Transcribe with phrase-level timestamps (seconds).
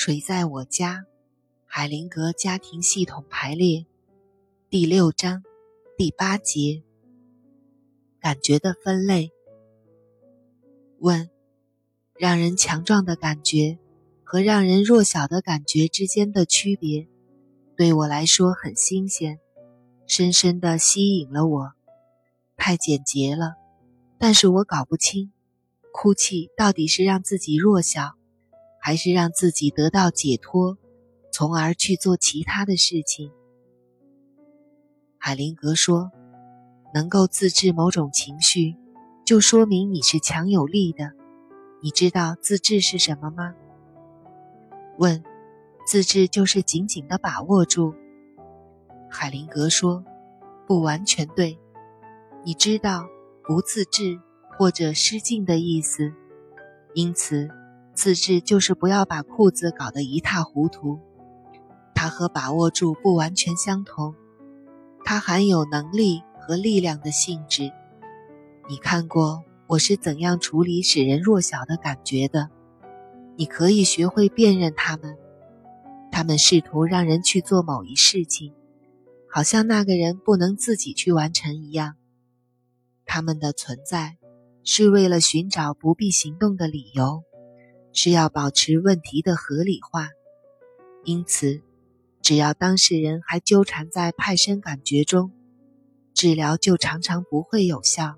[0.00, 1.06] 谁在我家？
[1.66, 3.84] 海灵格家庭系统排列
[4.70, 5.42] 第六章
[5.96, 6.84] 第八节。
[8.20, 9.32] 感觉的分类。
[11.00, 11.28] 问：
[12.14, 13.76] 让人强壮的感觉
[14.22, 17.08] 和让人弱小的感觉之间的区别，
[17.76, 19.40] 对我来说很新鲜，
[20.06, 21.72] 深深的吸引了我。
[22.56, 23.56] 太简洁了，
[24.16, 25.32] 但是我搞不清，
[25.92, 28.16] 哭泣到底是让自己弱小，
[28.80, 30.78] 还是让自己得到解脱？
[31.30, 33.30] 从而去做其他的事情。
[35.18, 36.10] 海灵格说
[36.94, 38.74] ：“能够自制某种情绪，
[39.24, 41.12] 就说明你是强有力的。
[41.80, 43.54] 你知道自制是什么吗？”
[44.98, 45.22] 问
[45.86, 47.94] ：“自制就是紧紧的把握住。”
[49.08, 50.04] 海灵格说
[50.66, 51.58] ：“不完全对。
[52.44, 53.06] 你知道
[53.44, 54.18] 不自制
[54.56, 56.12] 或者失禁的意思，
[56.94, 57.48] 因此
[57.98, 61.00] 自制就是不要把裤子搞得一塌糊涂。”
[61.96, 64.14] 它和把握住不完全相同，
[65.04, 67.72] 它含有能力和力量的性质。
[68.68, 72.50] 你看过我是怎样处理使人弱小的感觉的？
[73.36, 75.16] 你可以学会辨认它们。
[76.12, 78.54] 他们试图让人去做某一事情，
[79.28, 81.96] 好像那个人不能自己去完成一样。
[83.04, 84.18] 他们的存在
[84.62, 87.24] 是为了寻找不必行动的理由，
[87.92, 90.08] 是要保持问题的合理化。
[91.04, 91.62] 因此。
[92.20, 95.30] 只要当事人还纠缠在派生感觉中，
[96.12, 98.16] 治疗就常常不会有效。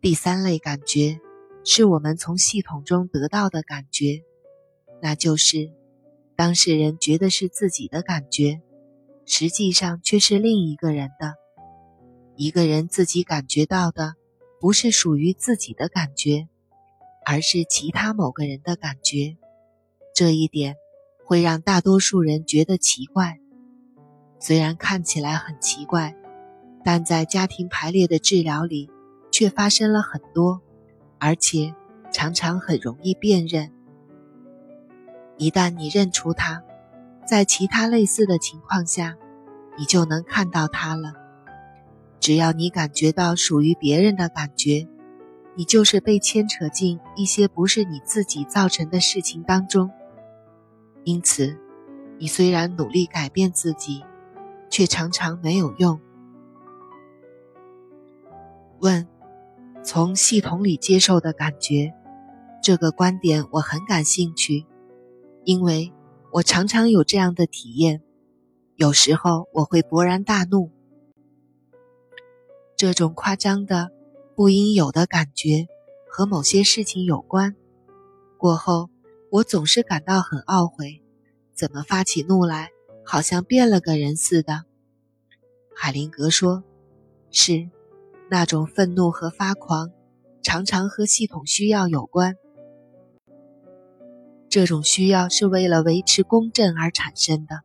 [0.00, 1.18] 第三类感觉
[1.64, 4.22] 是我们从系统中得到的感觉，
[5.02, 5.72] 那就是
[6.36, 8.60] 当事人觉得是自己的感觉，
[9.26, 11.34] 实际上却是另一个人的。
[12.36, 14.14] 一个人自己感觉到的
[14.60, 16.48] 不是属于自己的感觉，
[17.28, 19.36] 而是其他某个人的感觉。
[20.14, 20.76] 这一点。
[21.26, 23.38] 会让大多数人觉得奇怪，
[24.40, 26.16] 虽然看起来很奇怪，
[26.82, 28.88] 但在家庭排列的治疗里
[29.30, 30.62] 却发生了很多，
[31.18, 31.74] 而且
[32.10, 33.70] 常常很容易辨认。
[35.36, 36.62] 一旦你认出它，
[37.26, 39.18] 在其他类似的情况下，
[39.76, 41.12] 你就能看到它了。
[42.20, 44.88] 只要你感觉到属于别人的感觉，
[45.58, 49.90] 你就是被牵扯进一些不是你自己造成的事情当中。
[51.02, 51.58] 因此，
[52.16, 54.04] 你虽然努力改变自己，
[54.70, 56.00] 却常常没有用。
[58.78, 59.08] 问：
[59.82, 61.92] 从系统里接受的感觉，
[62.62, 64.64] 这个观点我很感兴趣，
[65.42, 65.92] 因为
[66.34, 68.00] 我常常有这样的体验。
[68.76, 70.70] 有时候我会勃然大怒，
[72.76, 73.90] 这种夸张的、
[74.38, 75.66] 不应有的感觉
[76.08, 77.56] 和某些事情有关。
[78.38, 78.88] 过后。
[79.30, 81.02] 我总是感到很懊悔，
[81.52, 82.70] 怎么发起怒来，
[83.04, 84.62] 好像变了个人似的。
[85.76, 86.64] 海灵格说
[87.30, 87.68] ：“是，
[88.30, 89.90] 那种愤怒和发狂，
[90.42, 92.36] 常常和系统需要有关。
[94.48, 97.60] 这种需要是为了维持公正而产生的，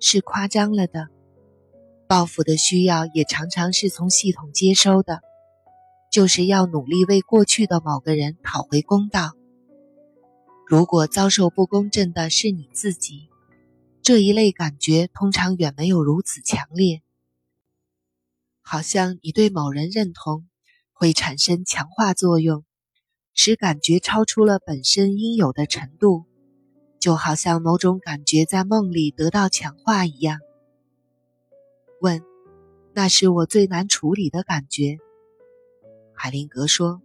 [0.00, 1.08] 是夸张了的。
[2.06, 5.22] 报复的需要也常常是从系统接收的，
[6.10, 9.32] 就是要努力为过去的某个人讨回公道。”
[10.66, 13.28] 如果遭受不公正的是你自己，
[14.02, 17.02] 这一类感觉通常远没有如此强烈。
[18.62, 20.46] 好像你对某人认同，
[20.92, 22.64] 会产生强化作用，
[23.34, 26.24] 使感觉超出了本身应有的程度，
[27.00, 30.38] 就好像某种感觉在梦里得到强化一样。
[32.00, 32.22] 问：
[32.94, 34.98] 那是我最难处理的感觉。
[36.22, 37.00] 海灵格说：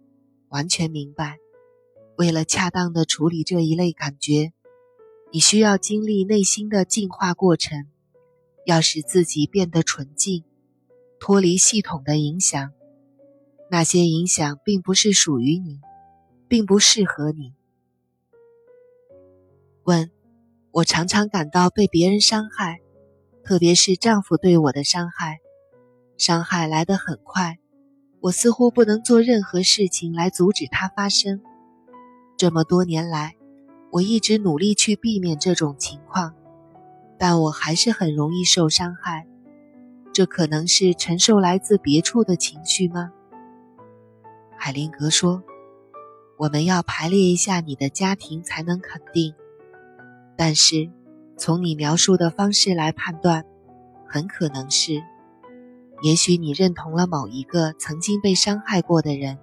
[0.49, 1.37] 完全明白。
[2.17, 4.51] 为了恰当的处理这一类感觉，
[5.31, 7.87] 你需要经历内心的净化过程，
[8.65, 10.43] 要使自己变得纯净，
[11.17, 12.73] 脱离系统的影响。
[13.71, 15.79] 那些影响并不是属于你，
[16.49, 17.53] 并不适合你。
[19.85, 20.11] 问：
[20.71, 22.81] 我常常感到被别人伤害，
[23.45, 25.39] 特别是丈夫对我的伤害，
[26.17, 27.59] 伤害来得很快，
[28.25, 31.41] 我似乎不能做任何事情来阻止它发生。
[32.35, 33.35] 这么多年来，
[33.91, 36.33] 我一直努力去避免这种情况，
[37.19, 39.27] 但我还是很容易受伤害。
[40.11, 43.11] 这可能是承受来自别处的情绪吗？
[44.57, 45.43] 海灵格说
[46.39, 49.35] ：“我们要排列一下你的家庭才能肯定，
[50.35, 50.89] 但是
[51.37, 53.45] 从你描述的方式来判断，
[54.07, 55.03] 很可能是，
[56.01, 59.39] 也许你认同了某一个曾经被伤害过的人。”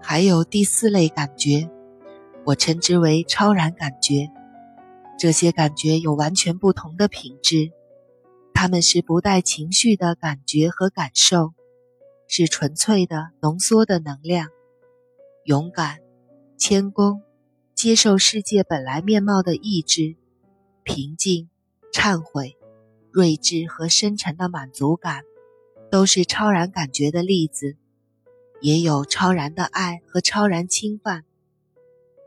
[0.00, 1.70] 还有第四类感觉，
[2.44, 4.30] 我称之为超然感觉。
[5.18, 7.70] 这些感觉有完全不同的品质，
[8.52, 11.54] 它们是不带情绪的感觉和感受，
[12.28, 14.48] 是纯粹的浓缩的能量。
[15.44, 16.00] 勇敢、
[16.58, 17.22] 谦恭、
[17.74, 20.16] 接受世界本来面貌的意志、
[20.82, 21.48] 平静、
[21.94, 22.56] 忏悔、
[23.12, 25.22] 睿智和深沉的满足感，
[25.92, 27.76] 都是超然感觉的例子。
[28.60, 31.24] 也有超然的爱和超然侵犯。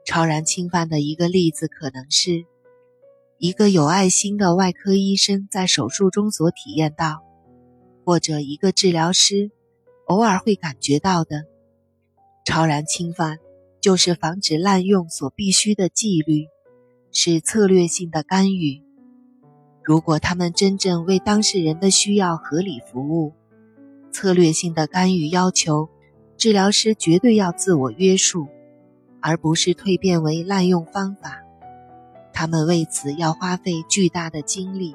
[0.05, 2.45] 超然侵犯的一个例子可能是。
[3.39, 7.23] 一个有爱心的外科医生在手术中所体验到，
[8.05, 9.51] 或者一个治疗师
[10.05, 11.43] 偶尔会感觉到的
[12.45, 13.37] 超然侵犯，
[13.81, 16.45] 就是防止滥用所必须的纪律，
[17.11, 18.86] 是策略性的干预。
[19.87, 23.31] 如果他们真正为当事人的需要合理服务，
[24.11, 25.87] 策略性的干预要求
[26.35, 28.49] 治疗师绝对要自我约束，
[29.21, 31.41] 而不是蜕变为滥用方法。
[32.33, 34.93] 他们为此要花费巨大的精力。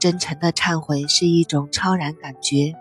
[0.00, 2.74] 真诚的忏悔是一种超然感觉。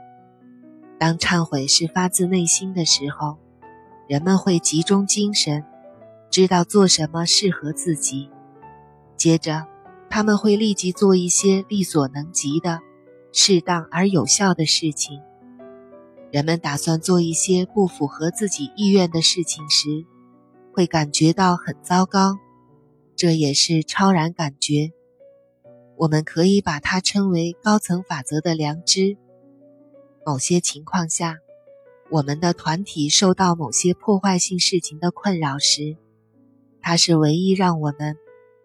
[0.98, 3.38] 当忏悔是发自内心的时候，
[4.07, 5.63] 人们会集中精神，
[6.31, 8.31] 知道做什么适合自己。
[9.16, 9.68] 接着，
[10.16, 12.80] 他们会立即做一些力所能及的、
[13.34, 15.20] 适当而有效的事情。
[16.32, 20.06] 人们打算做一些不符合自己意愿的事情时，
[20.72, 22.38] 会感觉到很糟糕。
[23.18, 24.94] 这也是超然感觉，
[25.98, 29.18] 我们可以把它称为高层法则的良知。
[30.26, 31.40] 某些情况下，
[32.10, 35.98] 我们的团体受到某些破坏性事情的困扰时，
[36.80, 38.16] 它是唯一让我们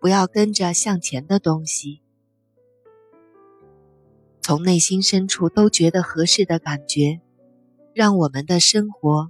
[0.01, 2.03] 不要跟着向前的东西。
[4.41, 7.21] 从内心深处都觉得合适的感觉，
[7.95, 9.29] 让我们的生活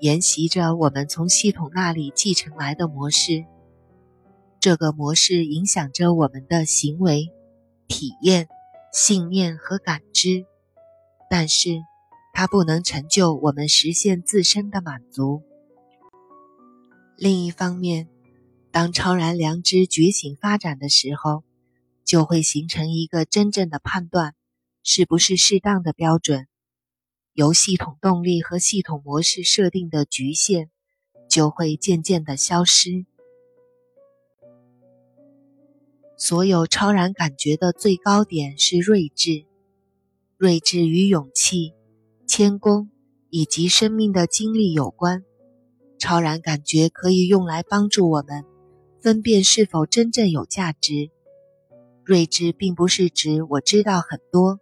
[0.00, 3.44] 沿袭着我们从系统那里继承来的模式。
[4.58, 7.30] 这个模式影响着我们的行为、
[7.86, 8.48] 体验、
[8.92, 10.46] 信念和感知，
[11.30, 11.82] 但是
[12.32, 15.42] 它不能成就我们实现自身的满足。
[17.16, 18.08] 另一方面，
[18.76, 21.44] 当超然良知觉醒发展的时候，
[22.04, 24.34] 就会形成一个真正的判断
[24.82, 26.46] 是不是适当的标准。
[27.32, 30.68] 由系统动力和系统模式设定的局限
[31.26, 33.06] 就会渐渐的消失。
[36.18, 39.46] 所有超然感觉的最高点是睿智，
[40.36, 41.72] 睿智与勇气、
[42.26, 42.90] 谦恭
[43.30, 45.24] 以及生命的经历有关。
[45.98, 48.44] 超然感觉可以用来帮助我们
[49.06, 51.12] 分辨是否真正有价值。
[52.02, 54.58] 睿智并不是指我知道很多，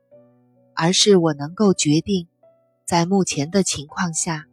[0.75, 2.29] 而是我能够决定，
[2.85, 4.44] 在目前的情况下，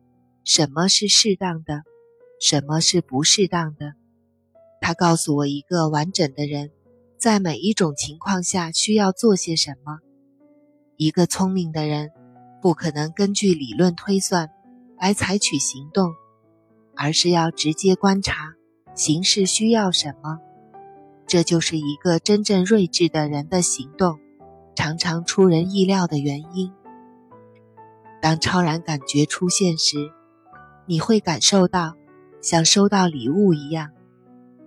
[0.45, 1.83] 什么是适当的，
[2.39, 3.95] 什么是不适当的。
[4.79, 6.71] 它告诉我一个完整的人。
[7.17, 9.99] 在每一种情况下需要做些什么？
[10.95, 12.11] 一个聪明的人
[12.61, 14.51] 不可能根据理论推算
[14.97, 16.13] 来采取行动，
[16.95, 18.53] 而是要直接观察
[18.95, 20.39] 形势需要什么。
[21.27, 24.19] 这就是一个真正睿智的人的行动
[24.75, 26.73] 常常出人意料的原因。
[28.21, 30.11] 当超然感觉出现时，
[30.85, 31.95] 你会感受到
[32.41, 33.91] 像收到礼物一样，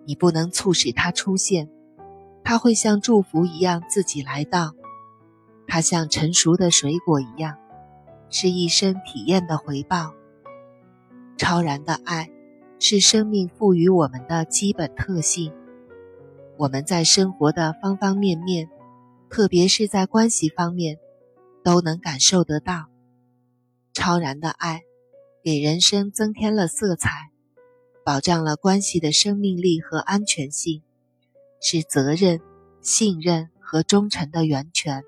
[0.07, 1.69] 你不能促使它出现。
[2.43, 4.75] 它会像祝福一样自己来到，
[5.67, 7.57] 它像成熟的水果一样，
[8.29, 10.13] 是一生体验的回报。
[11.37, 12.31] 超然的爱
[12.87, 15.55] 是生命赋予我们的基本特性，
[16.59, 18.69] 我们在生活的方方面面，
[19.31, 20.99] 特别是在关系方面，
[21.63, 22.91] 都能感受得到。
[23.95, 24.83] 超然的爱
[25.43, 27.09] 给人生增添了色彩，
[28.05, 30.83] 保障了关系的生命力和安全性。
[31.63, 32.43] 是责任、
[32.83, 35.05] 信任和忠诚的源泉。